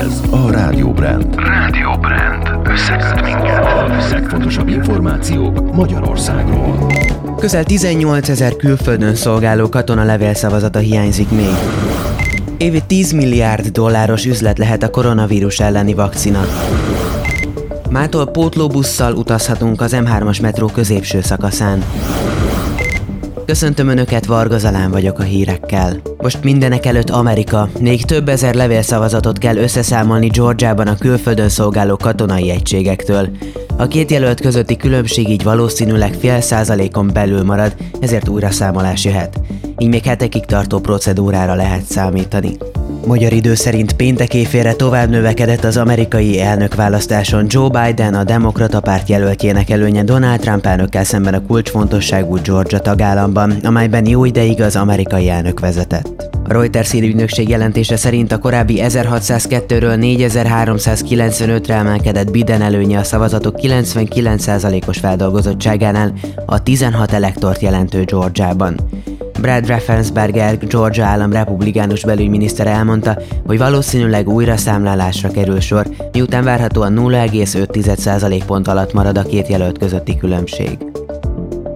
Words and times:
Ez 0.00 0.20
a 0.30 0.50
Rádió 0.50 0.92
Brand. 0.92 1.34
Rádió 1.36 1.90
Brand. 2.00 2.68
Összeköt 2.68 3.22
minket. 3.22 3.64
A 3.64 4.08
legfontosabb 4.10 4.68
információk 4.68 5.74
Magyarországról. 5.74 6.92
Közel 7.38 7.64
18 7.64 8.28
ezer 8.28 8.56
külföldön 8.56 9.14
szolgáló 9.14 9.68
katona 9.68 10.04
levélszavazata 10.04 10.78
hiányzik 10.78 11.30
még. 11.30 11.54
Évi 12.56 12.82
10 12.86 13.12
milliárd 13.12 13.66
dolláros 13.66 14.24
üzlet 14.24 14.58
lehet 14.58 14.82
a 14.82 14.90
koronavírus 14.90 15.60
elleni 15.60 15.94
vakcina. 15.94 16.44
Mától 17.90 18.26
pótlóbusszal 18.26 19.14
utazhatunk 19.14 19.80
az 19.80 19.96
M3-as 19.96 20.42
metró 20.42 20.66
középső 20.66 21.20
szakaszán. 21.20 21.84
Köszöntöm 23.52 23.88
Önöket, 23.88 24.26
Varga 24.26 24.58
Zalán 24.58 24.90
vagyok 24.90 25.18
a 25.18 25.22
hírekkel. 25.22 26.00
Most 26.16 26.42
mindenek 26.42 26.86
előtt 26.86 27.10
Amerika. 27.10 27.68
Még 27.80 28.04
több 28.04 28.28
ezer 28.28 28.54
levélszavazatot 28.54 29.38
kell 29.38 29.56
összeszámolni 29.56 30.26
Georgiában 30.26 30.86
a 30.86 30.96
külföldön 30.96 31.48
szolgáló 31.48 31.96
katonai 31.96 32.50
egységektől. 32.50 33.28
A 33.76 33.86
két 33.86 34.10
jelölt 34.10 34.40
közötti 34.40 34.76
különbség 34.76 35.28
így 35.28 35.42
valószínűleg 35.42 36.14
fél 36.14 36.40
százalékon 36.40 37.10
belül 37.12 37.42
marad, 37.42 37.74
ezért 38.00 38.28
újra 38.28 38.50
számolás 38.50 39.04
jöhet. 39.04 39.40
Így 39.78 39.88
még 39.88 40.04
hetekig 40.04 40.44
tartó 40.44 40.78
procedúrára 40.78 41.54
lehet 41.54 41.84
számítani. 41.84 42.56
Magyar 43.06 43.32
idő 43.32 43.54
szerint 43.54 43.92
péntek 43.92 44.34
éjfélre 44.34 44.72
tovább 44.72 45.08
növekedett 45.08 45.64
az 45.64 45.76
amerikai 45.76 46.40
elnökválasztáson 46.40 47.46
Joe 47.48 47.68
Biden 47.68 48.14
a 48.14 48.24
demokrata 48.24 48.80
párt 48.80 49.08
jelöltjének 49.08 49.70
előnye 49.70 50.02
Donald 50.02 50.40
Trump 50.40 50.66
elnökkel 50.66 51.04
szemben 51.04 51.34
a 51.34 51.46
kulcsfontosságú 51.46 52.38
Georgia 52.42 52.78
tagállamban, 52.78 53.50
amelyben 53.50 54.06
jó 54.06 54.24
ideig 54.24 54.60
az 54.60 54.76
amerikai 54.76 55.28
elnök 55.28 55.60
vezetett. 55.60 56.30
A 56.44 56.52
Reuters 56.52 56.92
ügynökség 56.92 57.48
jelentése 57.48 57.96
szerint 57.96 58.32
a 58.32 58.38
korábbi 58.38 58.80
1602-ről 58.82 59.98
4395-re 60.00 61.74
emelkedett 61.74 62.30
Biden 62.30 62.62
előnye 62.62 62.98
a 62.98 63.04
szavazatok 63.04 63.54
99%-os 63.58 64.98
feldolgozottságánál 64.98 66.12
a 66.46 66.62
16 66.62 67.12
elektort 67.12 67.60
jelentő 67.60 68.04
Georgiában. 68.04 68.76
Brad 69.42 69.66
Raffensperger, 69.66 70.58
Georgia 70.58 71.04
állam 71.04 71.32
republikánus 71.32 72.04
belügyminisztere 72.04 72.70
elmondta, 72.70 73.18
hogy 73.46 73.58
valószínűleg 73.58 74.28
újra 74.28 74.56
számlálásra 74.56 75.30
kerül 75.30 75.60
sor, 75.60 75.86
miután 76.12 76.44
várhatóan 76.44 76.94
0,5% 76.96 78.42
pont 78.46 78.68
alatt 78.68 78.92
marad 78.92 79.18
a 79.18 79.22
két 79.22 79.48
jelölt 79.48 79.78
közötti 79.78 80.16
különbség. 80.16 80.78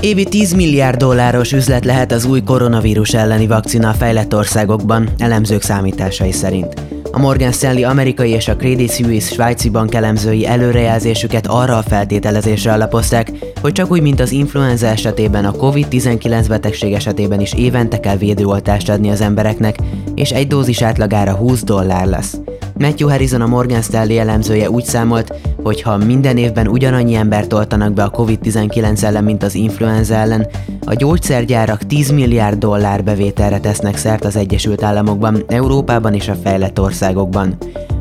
Évi 0.00 0.24
10 0.24 0.52
milliárd 0.52 0.98
dolláros 0.98 1.52
üzlet 1.52 1.84
lehet 1.84 2.12
az 2.12 2.24
új 2.24 2.42
koronavírus 2.42 3.14
elleni 3.14 3.46
vakcina 3.46 3.88
a 3.88 3.92
fejlett 3.92 4.34
országokban, 4.34 5.08
elemzők 5.18 5.62
számításai 5.62 6.32
szerint. 6.32 6.89
A 7.12 7.18
Morgan 7.18 7.52
Stanley 7.52 7.88
amerikai 7.88 8.30
és 8.30 8.48
a 8.48 8.56
Credit 8.56 8.90
Suisse 8.90 9.34
svájci 9.34 9.68
bank 9.68 9.94
elemzői 9.94 10.46
előrejelzésüket 10.46 11.46
arra 11.46 11.76
a 11.76 11.82
feltételezésre 11.82 12.72
alapozták, 12.72 13.32
hogy 13.60 13.72
csak 13.72 13.90
úgy, 13.90 14.02
mint 14.02 14.20
az 14.20 14.32
influenza 14.32 14.86
esetében 14.86 15.44
a 15.44 15.52
COVID-19 15.52 16.44
betegség 16.48 16.92
esetében 16.92 17.40
is 17.40 17.52
évente 17.52 18.00
kell 18.00 18.16
védőoltást 18.16 18.88
adni 18.88 19.10
az 19.10 19.20
embereknek, 19.20 19.76
és 20.14 20.30
egy 20.30 20.46
dózis 20.46 20.82
átlagára 20.82 21.34
20 21.34 21.64
dollár 21.64 22.06
lesz. 22.06 22.36
Matthew 22.80 23.08
Harrison 23.08 23.40
a 23.40 23.46
Morgan 23.46 23.82
Stanley 23.82 24.18
elemzője 24.18 24.70
úgy 24.70 24.84
számolt, 24.84 25.34
hogy 25.62 25.82
ha 25.82 25.96
minden 25.96 26.36
évben 26.36 26.68
ugyanannyi 26.68 27.14
embert 27.14 27.52
oltanak 27.52 27.92
be 27.92 28.02
a 28.02 28.10
COVID-19 28.10 29.02
ellen, 29.02 29.24
mint 29.24 29.42
az 29.42 29.54
influenza 29.54 30.14
ellen, 30.14 30.46
a 30.84 30.94
gyógyszergyárak 30.94 31.86
10 31.86 32.10
milliárd 32.10 32.58
dollár 32.58 33.04
bevételre 33.04 33.60
tesznek 33.60 33.96
szert 33.96 34.24
az 34.24 34.36
Egyesült 34.36 34.82
Államokban, 34.82 35.44
Európában 35.48 36.14
és 36.14 36.28
a 36.28 36.34
fejlett 36.34 36.80
országokban. 36.80 37.56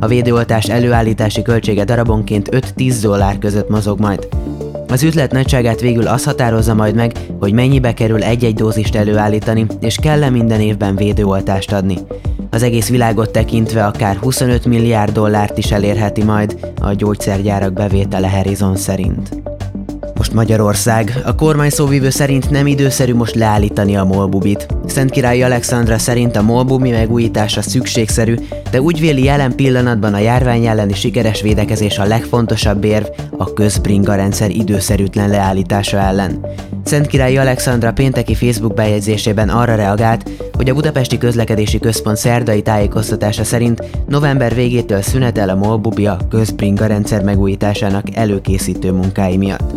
A 0.00 0.06
védőoltás 0.06 0.68
előállítási 0.68 1.42
költsége 1.42 1.84
darabonként 1.84 2.48
5-10 2.76 2.94
dollár 3.02 3.38
között 3.38 3.68
mozog 3.68 4.00
majd. 4.00 4.28
Az 4.88 5.02
üzlet 5.02 5.32
nagyságát 5.32 5.80
végül 5.80 6.06
az 6.06 6.24
határozza 6.24 6.74
majd 6.74 6.94
meg, 6.94 7.12
hogy 7.38 7.52
mennyibe 7.52 7.94
kerül 7.94 8.22
egy-egy 8.22 8.54
dózist 8.54 8.94
előállítani, 8.94 9.66
és 9.80 9.96
kell-e 10.02 10.30
minden 10.30 10.60
évben 10.60 10.96
védőoltást 10.96 11.72
adni. 11.72 11.98
Az 12.50 12.62
egész 12.62 12.88
világot 12.88 13.30
tekintve 13.30 13.86
akár 13.86 14.16
25 14.16 14.64
milliárd 14.64 15.12
dollárt 15.12 15.58
is 15.58 15.70
elérheti 15.70 16.22
majd 16.22 16.72
a 16.80 16.92
gyógyszergyárak 16.92 17.72
bevétele 17.72 18.30
Harrison 18.30 18.76
szerint. 18.76 19.42
Most 20.14 20.32
Magyarország. 20.32 21.20
A 21.24 21.34
kormány 21.34 21.70
szóvívő 21.70 22.10
szerint 22.10 22.50
nem 22.50 22.66
időszerű 22.66 23.14
most 23.14 23.34
leállítani 23.34 23.96
a 23.96 24.04
molbubit. 24.04 24.66
Szent 24.90 25.10
Király 25.10 25.42
Alexandra 25.42 25.98
szerint 25.98 26.36
a 26.36 26.42
molbubi 26.42 26.90
megújítása 26.90 27.62
szükségszerű, 27.62 28.34
de 28.70 28.80
úgy 28.80 29.00
véli 29.00 29.24
jelen 29.24 29.54
pillanatban 29.54 30.14
a 30.14 30.18
járvány 30.18 30.66
elleni 30.66 30.94
sikeres 30.94 31.42
védekezés 31.42 31.98
a 31.98 32.04
legfontosabb 32.04 32.84
érv 32.84 33.06
a 33.36 33.52
közbringa 33.52 34.14
rendszer 34.14 34.50
időszerűtlen 34.50 35.28
leállítása 35.28 35.98
ellen. 35.98 36.46
Szent 36.84 37.06
Király 37.06 37.36
Alexandra 37.36 37.92
pénteki 37.92 38.34
Facebook 38.34 38.74
bejegyzésében 38.74 39.48
arra 39.48 39.74
reagált, 39.74 40.30
hogy 40.52 40.68
a 40.68 40.74
Budapesti 40.74 41.18
Közlekedési 41.18 41.78
Központ 41.78 42.16
szerdai 42.16 42.62
tájékoztatása 42.62 43.44
szerint 43.44 43.82
november 44.08 44.54
végétől 44.54 45.02
szünetel 45.02 45.48
a 45.48 45.54
molbubi 45.54 46.06
a 46.06 46.18
közbringa 46.30 46.86
rendszer 46.86 47.22
megújításának 47.22 48.16
előkészítő 48.16 48.92
munkái 48.92 49.36
miatt. 49.36 49.72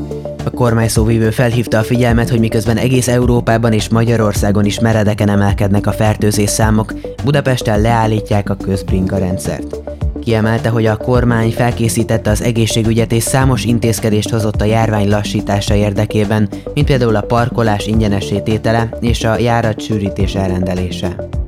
A 0.46 0.50
kormány 0.50 0.88
szóvívő 0.88 1.30
felhívta 1.30 1.78
a 1.78 1.84
figyelmet, 1.84 2.30
hogy 2.30 2.40
miközben 2.40 2.78
egész 2.78 3.08
Európában 3.08 3.74
és 3.74 3.90
Magyarországon 3.90 4.66
is 4.66 4.80
meredeken 5.04 5.36
emelkednek 5.36 5.88
a 5.88 5.92
fertőzés 5.92 6.50
számok, 6.50 6.94
Budapesten 7.24 7.82
leállítják 7.82 8.50
a 8.50 8.56
közbringa 8.56 9.18
rendszert. 9.18 9.76
Kiemelte, 10.22 10.70
hogy 10.70 10.86
a 10.86 10.98
kormány 10.98 11.52
felkészítette 11.52 12.30
az 12.30 12.42
egészségügyet 12.42 13.12
és 13.12 13.24
számos 13.24 13.64
intézkedést 13.64 14.30
hozott 14.30 14.62
a 14.62 14.66
járvány 14.66 15.10
lassítása 15.10 15.76
érdekében, 15.76 16.50
mint 16.74 16.88
például 16.88 17.16
a 17.16 17.22
parkolás 17.22 17.88
ingyenesítétele 17.88 18.90
és 19.00 19.24
a 19.24 19.38
járat 19.38 19.82
sűrítés 19.82 20.36
elrendelése. 20.36 21.43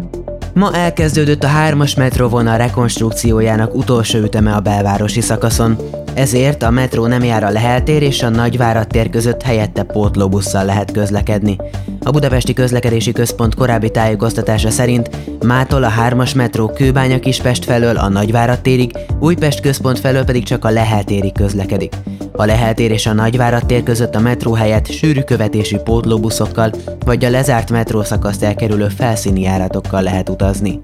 Ma 0.55 0.73
elkezdődött 0.73 1.43
a 1.43 1.47
3-as 1.47 1.97
metróvonal 1.97 2.57
rekonstrukciójának 2.57 3.75
utolsó 3.75 4.19
üteme 4.19 4.53
a 4.53 4.59
belvárosi 4.59 5.21
szakaszon, 5.21 5.77
ezért 6.13 6.63
a 6.63 6.69
metró 6.69 7.05
nem 7.05 7.23
jár 7.23 7.43
a 7.43 7.49
Lehel 7.49 7.83
tér 7.83 8.01
és 8.01 8.23
a 8.23 8.29
Nagyvárad 8.29 8.87
tér 8.87 9.09
között 9.09 9.41
helyette 9.41 9.83
pótlóbusszal 9.83 10.65
lehet 10.65 10.91
közlekedni. 10.91 11.57
A 12.03 12.11
Budapesti 12.11 12.53
Közlekedési 12.53 13.11
Központ 13.11 13.55
korábbi 13.55 13.91
tájékoztatása 13.91 14.69
szerint 14.69 15.09
mától 15.45 15.83
a 15.83 15.91
3-as 16.07 16.35
metró 16.35 16.67
Kőbánya 16.67 17.19
Kispest 17.19 17.65
felől 17.65 17.97
a 17.97 18.09
Nagyvárad 18.09 18.59
térig, 18.59 18.97
Újpest 19.19 19.59
központ 19.59 19.99
felől 19.99 20.23
pedig 20.23 20.43
csak 20.43 20.65
a 20.65 20.69
Lehel 20.69 21.03
közlekedik. 21.33 21.93
A 22.37 22.45
Lehel 22.45 22.73
és 22.73 23.05
a 23.05 23.13
Nagyvárad 23.13 23.65
tér 23.65 23.83
között 23.83 24.15
a 24.15 24.19
metró 24.19 24.53
helyett 24.53 24.91
sűrű 24.91 25.21
követésű 25.21 25.77
pótlóbuszokkal 25.77 26.71
vagy 27.05 27.25
a 27.25 27.29
lezárt 27.29 27.71
metrószakaszt 27.71 28.43
elkerülő 28.43 28.87
felszíni 28.87 29.41
járatokkal 29.41 30.01
lehet 30.01 30.29
utazni. 30.29 30.79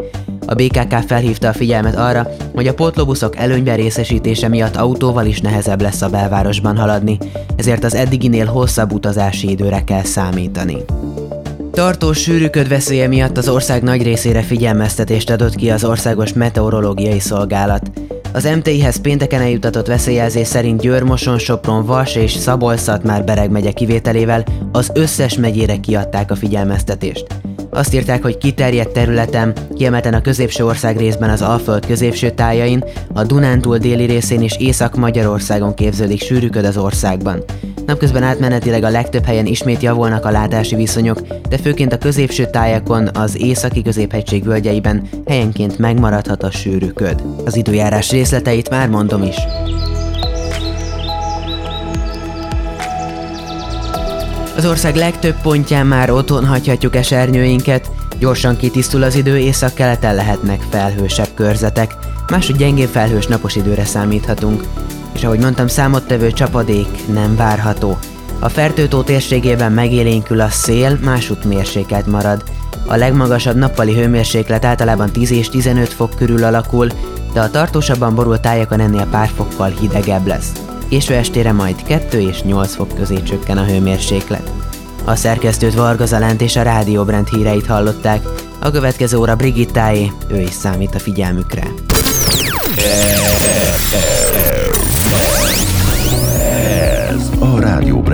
A 0.45 0.53
BKK 0.53 0.93
felhívta 1.07 1.47
a 1.47 1.53
figyelmet 1.53 1.95
arra, 1.95 2.27
hogy 2.55 2.67
a 2.67 2.73
pótlóbuszok 2.73 3.37
előnyben 3.37 3.75
részesítése 3.75 4.47
miatt 4.47 4.75
autóval 4.75 5.25
is 5.25 5.41
nehezebb 5.41 5.81
lesz 5.81 6.01
a 6.01 6.09
belvárosban 6.09 6.77
haladni, 6.77 7.17
ezért 7.55 7.83
az 7.83 7.95
eddiginél 7.95 8.45
hosszabb 8.45 8.93
utazási 8.93 9.49
időre 9.49 9.83
kell 9.83 10.03
számítani. 10.03 10.77
Tartós 11.71 12.21
sűrűköd 12.21 12.67
veszélye 12.67 13.07
miatt 13.07 13.37
az 13.37 13.49
ország 13.49 13.83
nagy 13.83 14.03
részére 14.03 14.41
figyelmeztetést 14.41 15.29
adott 15.29 15.55
ki 15.55 15.69
az 15.69 15.83
Országos 15.83 16.33
Meteorológiai 16.33 17.19
Szolgálat. 17.19 17.91
Az 18.33 18.43
MTI-hez 18.43 19.01
pénteken 19.01 19.41
eljutatott 19.41 19.87
veszélyjelzés 19.87 20.47
szerint 20.47 20.81
Győrmoson, 20.81 21.37
Sopron, 21.37 21.85
Vas 21.85 22.15
és 22.15 22.31
szabolcs 22.31 22.85
már 23.03 23.23
Bereg 23.23 23.51
megye 23.51 23.71
kivételével 23.71 24.43
az 24.71 24.91
összes 24.93 25.37
megyére 25.37 25.75
kiadták 25.75 26.31
a 26.31 26.35
figyelmeztetést. 26.35 27.25
Azt 27.69 27.93
írták, 27.93 28.21
hogy 28.21 28.37
kiterjedt 28.37 28.93
területen, 28.93 29.53
kiemelten 29.75 30.13
a 30.13 30.21
középső 30.21 30.65
ország 30.65 30.97
részben 30.97 31.29
az 31.29 31.41
Alföld 31.41 31.85
középső 31.85 32.29
tájain, 32.29 32.83
a 33.13 33.23
Dunántúl 33.23 33.77
déli 33.77 34.05
részén 34.05 34.41
és 34.41 34.55
Észak-Magyarországon 34.59 35.73
képződik 35.73 36.21
sűrűköd 36.21 36.65
az 36.65 36.77
országban. 36.77 37.43
Napközben 37.85 38.23
átmenetileg 38.23 38.83
a 38.83 38.89
legtöbb 38.89 39.25
helyen 39.25 39.45
ismét 39.45 39.81
javulnak 39.81 40.25
a 40.25 40.31
látási 40.31 40.75
viszonyok, 40.75 41.21
de 41.49 41.57
főként 41.57 41.93
a 41.93 41.97
középső 41.97 42.45
tájakon, 42.45 43.09
az 43.13 43.41
északi 43.41 43.81
középhegység 43.81 44.43
völgyeiben 44.43 45.09
helyenként 45.25 45.77
megmaradhat 45.77 46.43
a 46.43 46.51
sűrű 46.51 46.87
köd. 46.87 47.23
Az 47.45 47.55
időjárás 47.55 48.11
részleteit 48.11 48.69
már 48.69 48.89
mondom 48.89 49.23
is. 49.23 49.35
Az 54.57 54.65
ország 54.65 54.95
legtöbb 54.95 55.41
pontján 55.41 55.85
már 55.85 56.11
otthon 56.11 56.45
hagyhatjuk 56.45 56.95
esernyőinket, 56.95 57.91
gyorsan 58.19 58.57
kitisztul 58.57 59.03
az 59.03 59.15
idő, 59.15 59.37
észak-keleten 59.37 60.15
lehetnek 60.15 60.61
felhősebb 60.69 61.29
körzetek, 61.33 61.95
máshogy 62.29 62.55
gyengébb 62.55 62.89
felhős 62.89 63.27
napos 63.27 63.55
időre 63.55 63.85
számíthatunk. 63.85 64.63
És 65.13 65.23
ahogy 65.23 65.39
mondtam, 65.39 65.67
számottevő 65.67 66.31
csapadék 66.31 67.07
nem 67.13 67.35
várható. 67.35 67.97
A 68.39 68.49
fertőtó 68.49 69.01
térségében 69.01 69.71
megélénkül 69.71 70.41
a 70.41 70.49
szél, 70.49 70.99
másút 71.03 71.43
mérsékelt 71.43 72.07
marad. 72.07 72.43
A 72.85 72.95
legmagasabb 72.95 73.55
nappali 73.55 73.93
hőmérséklet 73.93 74.65
általában 74.65 75.11
10 75.11 75.31
és 75.31 75.49
15 75.49 75.93
fok 75.93 76.15
körül 76.17 76.43
alakul, 76.43 76.87
de 77.33 77.41
a 77.41 77.49
tartósabban 77.49 78.15
borult 78.15 78.41
tájakon 78.41 78.79
ennél 78.79 79.07
pár 79.11 79.29
fokkal 79.35 79.69
hidegebb 79.79 80.27
lesz. 80.27 80.51
Késő 80.89 81.13
estére 81.13 81.51
majd 81.51 81.83
2 81.83 82.19
és 82.19 82.41
8 82.41 82.75
fok 82.75 82.95
közé 82.95 83.23
csökken 83.23 83.57
a 83.57 83.65
hőmérséklet. 83.65 84.51
A 85.05 85.15
szerkesztőt 85.15 85.73
Varga 85.73 86.05
Zalánt 86.05 86.41
és 86.41 86.55
a 86.55 86.61
Rádió 86.61 87.03
Brand 87.03 87.27
híreit 87.27 87.65
hallották, 87.65 88.23
a 88.59 88.71
következő 88.71 89.17
óra 89.17 89.35
Brigittáé, 89.35 90.11
ő 90.27 90.39
is 90.39 90.53
számít 90.53 90.95
a 90.95 90.99
figyelmükre. 90.99 91.67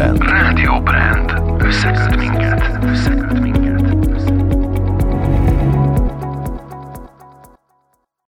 Ez 0.08 0.37